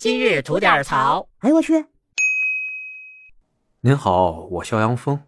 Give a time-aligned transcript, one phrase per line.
[0.00, 1.28] 今日吐点槽。
[1.40, 1.84] 哎呦我去！
[3.82, 5.20] 您好，我肖阳峰。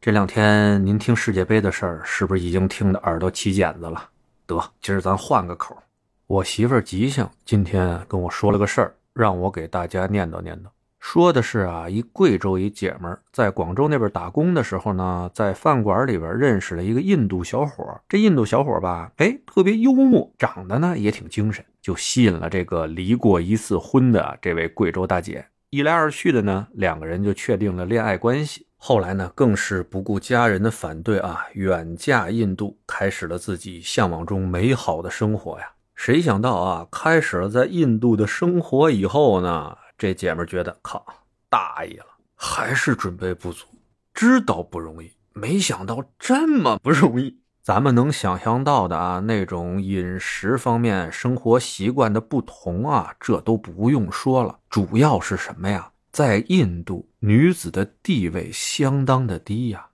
[0.00, 4.10] 这两天您听世界杯的事儿，是不是已经听得耳朵起茧子了？
[4.44, 5.80] 得，今儿咱换个口。
[6.26, 10.66] 我媳妇儿吉祥今天跟我说了个事儿，让我给大家念叨念叨。
[11.00, 17.98] 说的是啊，一贵州一姐们儿在广州那边打工的时候呢，在饭馆里边认识了一个印度小伙。
[18.08, 25.46] 这印度小伙吧，哎，特别幽默，长得呢也挺精神，就吸引了这个离过一次婚的这位贵州大姐。
[25.70, 28.66] 一来二去的呢，两个人就确定了恋爱关系。
[28.76, 35.72] 后来呢，更是不顾家人的反对啊，远嫁印度，开始了自己向往中美好的生活呀。
[35.94, 39.76] 谁想到啊，开始了在印度的生活以后呢？
[39.98, 41.04] 这姐们觉得靠，
[41.50, 42.06] 大意了，
[42.36, 43.66] 还是准备不足。
[44.14, 47.40] 知道不容易，没想到这么不容易。
[47.62, 54.60] 咱们能想象到的啊，那种饮食方面、生活习惯的不同啊，这都不用说了。
[54.70, 55.90] 主要是什么呀？
[56.10, 59.88] 在印度，女子的地位相当的低呀。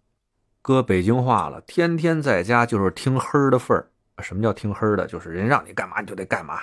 [0.63, 3.91] 搁北京话了，天天在家就是听黑的份儿。
[4.23, 5.07] 什么叫听黑的？
[5.07, 6.61] 就是人让你干嘛你就得干嘛。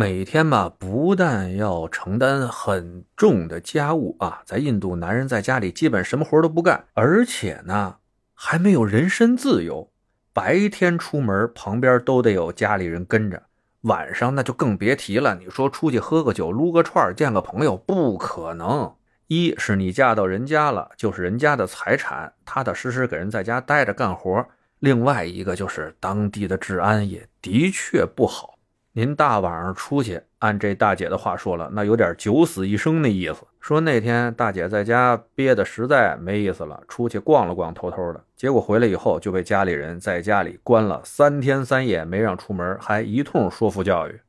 [0.00, 7.96] 每天吧，不但要承担很重的家务啊，在印度，男人在家里基本什么活都不干，而且呢，
[8.32, 9.90] 还没有人身自由。
[10.32, 13.38] 白天出门，旁边都得有家里人跟着；
[13.80, 15.34] 晚上那就更别提了。
[15.34, 18.94] 你说出去喝个酒、撸个串、见个朋友，不可能。
[19.26, 24.46] 一是你嫁到人家了，就是人家的财产，踏踏实实给人在家待着干活；
[24.78, 28.54] 另外一个就是当地的治安也的确不好。
[28.98, 33.46] 您大晚上出去，按这大姐的话说了，那有点九死一生的意思。
[33.60, 44.20] 说那天大姐在家憋得实在没意思了，出去逛了逛，偷偷的，结果回来以后就被家里人在家里关了三天三夜，没让出门，还一通说服教育。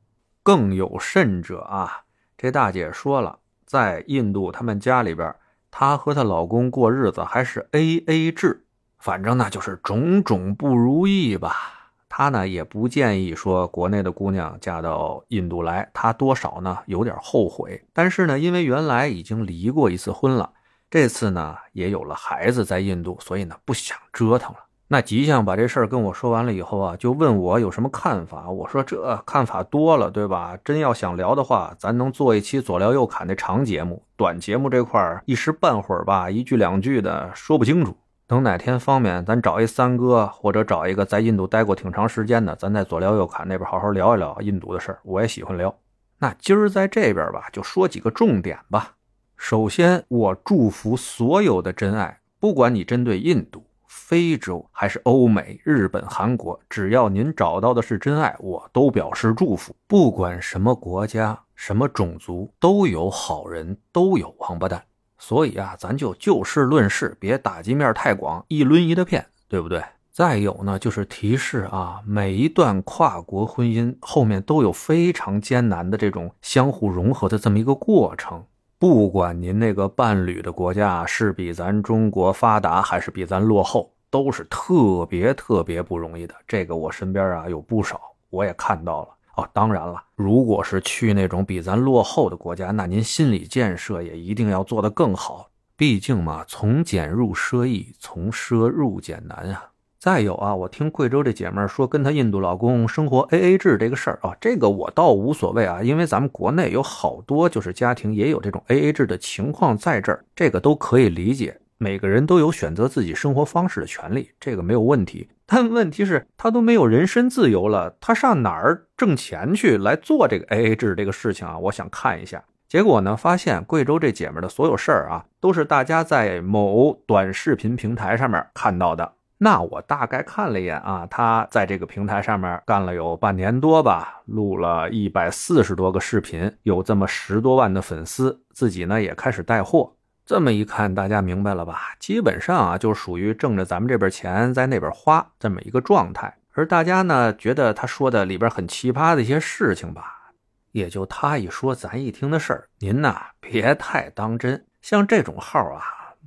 [0.43, 2.01] 更有甚者啊，
[2.37, 5.33] 这大姐说了，在印度他们家里边，
[5.71, 8.65] 她和她老公过日子还是 A A 制，
[8.99, 11.78] 反正那就是种种不如意吧。
[12.19, 17.81] 他呢也不建议说国内的姑娘嫁到印度来，他多少呢有点后悔。
[17.93, 20.51] 但是呢，因为原来已经离过一次婚了，
[20.89, 24.59] 这次呢也有了孩子在印度，所以呢不想折腾了。
[24.89, 28.49] 那吉祥把这事儿跟我说完了以后啊，就问我有什么看法。
[28.49, 30.57] 我说这看法多了，对吧？
[30.61, 37.95] 真要想聊的话，咱能做一期左聊右侃的长节目，短节目这块儿一时半会儿吧，一句两句的说不清楚。
[38.29, 44.99] 等哪天方便，咱找一三哥，或者找一个在印度待过挺长时间的，咱在左聊右侃那边好好聊一聊印度的事儿。
[45.03, 45.75] 我也喜欢聊。
[46.19, 48.93] 那今儿在这边吧，就说几个重点吧。
[49.35, 59.75] 首先，我祝福所有的真爱，不管你针对印度、非洲还是欧美、日本、韩国，只要您找到的是真爱，我都表示祝福。
[59.87, 64.83] 不管什么国家、什么种族，都有好人，都有王八蛋。
[65.19, 69.83] 所以啊，咱就就事论事，别打击面太广，一抡一的片，对不对？
[70.11, 78.43] 再有呢，就是提示啊，每一段跨国婚姻后面都有非常艰难的这种相互融合的这么一个过程。
[78.77, 86.33] 不管您那个伴侣的国家是比咱中国发达还是比咱落后，都是特别特别不容易的。
[86.47, 89.09] 这个我身边啊有不少，我也看到了。
[89.39, 95.49] 哦，当然了，如果是去那种比咱落后的国家，那您心理建设也一定要做得更好。
[95.77, 99.69] 毕竟嘛，从俭入奢易，从奢入俭难啊。
[99.97, 111.57] 再有啊，我听贵州这姐妹说，跟她印度老公生活 A A 制这个事儿啊，这个我倒无所谓啊，因为咱们国内有好多就是家庭也有这种 A A 制的情况在这儿，这个都可以理解。
[111.77, 115.29] 每个人都有选择自己生活方式的权利，这个没有问题。
[115.51, 121.57] 但问题是，他都没有人身自由了，他上哪儿挣钱去来做这个 AA 制这个事情啊？
[121.57, 122.43] 我想看一下。
[122.67, 129.13] 结果呢，发现贵州这姐们的所有事儿啊，都是大家在某短视频平台上面看到的。
[129.39, 139.95] 那我大概看了一眼啊，她在这个平台上面干了有半年多吧，录了一百四十多个视频，有这么十多万的粉丝，自己呢也开始带货。
[140.29, 141.95] 这么一看，大家明白了吧？
[141.99, 146.37] 基本上啊，就属于挣着咱们这边钱，在那边花这么一个状态。
[146.53, 150.29] 而大家呢，觉得他说的里边很奇葩的一些事情吧，
[150.71, 154.63] 也就他一说，咱一听的事儿，您呐别太当真。
[154.83, 155.81] 像这种号啊，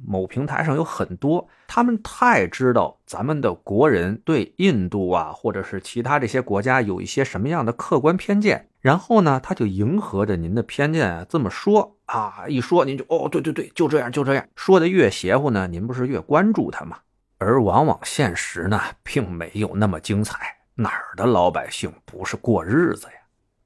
[0.04, 11.98] 某平台上有很多，他们太知道咱们的国人对印度啊，或者是其他这些国家有一些什么样的客观偏见，然后呢，他就迎合着您的偏见这么说。
[12.12, 14.46] 啊，一说您就哦，对对对，就这样就这样。
[14.54, 16.98] 说的越邪乎呢，您不是越关注他吗？
[17.38, 20.38] 而往往现实呢，并没有那么精彩。
[20.74, 23.14] 哪儿的老百姓不是过日子呀？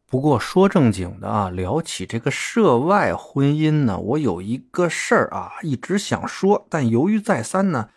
[0.08, 7.88] 不过说正经的啊，聊起这个涉外婚姻呢，我有一个事儿啊，一直想说，但犹豫再三呢，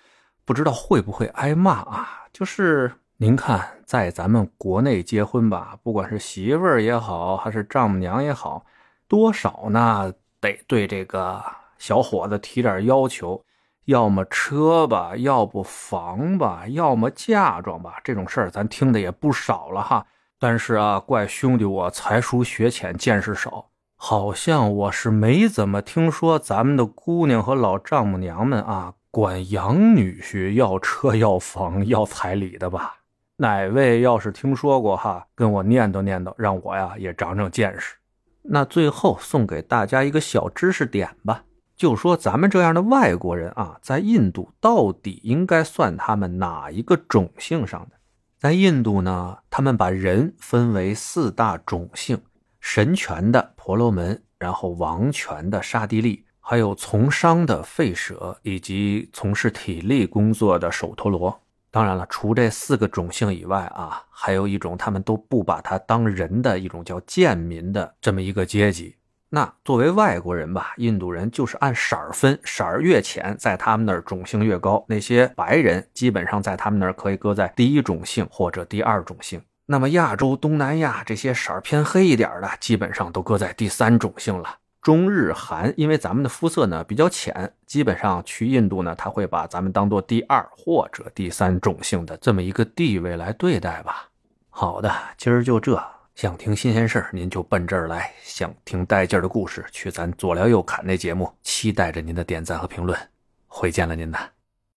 [0.43, 2.09] 不知道会不会挨骂啊。
[2.33, 8.65] 就是您看，在咱们国内结婚吧，不管是媳妇儿也好，还是丈母娘也好，
[9.07, 11.43] 多少呢得对这个
[11.77, 13.43] 小伙子提点要求。
[13.85, 20.05] 要么车吧，要不房吧，要么嫁妆吧，这种事儿咱听的也不少了哈。
[20.37, 32.97] 但是啊，怪兄弟我才疏学浅，见识少，好像我是没怎么听说咱们的姑娘和老丈母娘们啊，管养女婿要车要房要彩礼的吧？
[33.37, 37.95] 哪位要是听说过哈，跟我念叨念叨，让我呀也长长见识。
[38.43, 41.43] 那最后送给大家一个小知识点吧。
[41.75, 47.95] 就说咱们这样的外国人啊，在印度到底应该算他们哪一个种姓上的？
[48.37, 52.21] 在印度呢，他们把人分为四大种姓：
[52.59, 61.41] 神权的婆罗门，然后王权的刹帝利，还有从商的吠舍，以及从事体力工作的首陀罗。
[61.71, 68.95] 当然了，除这四个种姓以外啊，还有一种他们都不把他当人的一种叫贱民的这么一个阶级。
[69.31, 74.83] 那作为外国人吧，印度人就是按色儿分，色儿越浅，在他们那儿种姓越高。
[74.87, 79.39] 那些白人基本上在他们那儿可以搁在第一种姓或者第二种姓。
[79.67, 84.57] 那么亚洲、东南亚这些色儿偏黑一点的，基本上都搁在第三种姓了。
[84.81, 94.09] 中日韩，因为咱们的肤色呢比较浅，基本上去印度呢，他会把咱们当做第二或者第三种姓的这么一个地位来对待吧。
[94.49, 95.81] 好的，今儿就这。
[96.15, 101.31] 想听新鲜事儿，您就奔这儿来；想听带劲儿的故事，去咱左聊右侃那节目。
[101.43, 102.99] 期待着您的点赞和评论，
[103.47, 104.38] 回见了您呐。